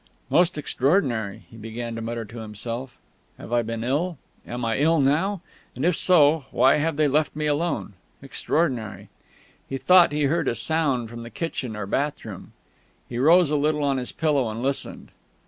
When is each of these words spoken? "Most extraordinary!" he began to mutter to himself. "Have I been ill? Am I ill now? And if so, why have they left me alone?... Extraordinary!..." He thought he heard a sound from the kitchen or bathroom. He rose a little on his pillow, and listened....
"Most 0.31 0.57
extraordinary!" 0.57 1.43
he 1.51 1.57
began 1.57 1.93
to 1.93 2.01
mutter 2.01 2.25
to 2.25 2.39
himself. 2.39 2.97
"Have 3.37 3.53
I 3.53 3.61
been 3.61 3.83
ill? 3.83 4.17
Am 4.47 4.65
I 4.65 4.79
ill 4.79 4.99
now? 4.99 5.41
And 5.75 5.85
if 5.85 5.95
so, 5.95 6.45
why 6.49 6.77
have 6.77 6.95
they 6.95 7.07
left 7.07 7.35
me 7.35 7.45
alone?... 7.45 7.93
Extraordinary!..." 8.19 9.09
He 9.69 9.77
thought 9.77 10.11
he 10.11 10.23
heard 10.23 10.47
a 10.47 10.55
sound 10.55 11.07
from 11.07 11.21
the 11.21 11.29
kitchen 11.29 11.75
or 11.75 11.85
bathroom. 11.85 12.53
He 13.07 13.19
rose 13.19 13.51
a 13.51 13.55
little 13.55 13.83
on 13.83 13.97
his 13.97 14.11
pillow, 14.11 14.49
and 14.49 14.63
listened.... 14.63 15.11